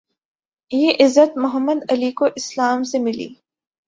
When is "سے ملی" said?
2.83-3.27